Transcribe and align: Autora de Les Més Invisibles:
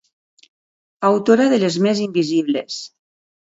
Autora 1.11 1.47
de 1.53 1.61
Les 1.67 1.79
Més 1.87 2.05
Invisibles: 2.09 2.83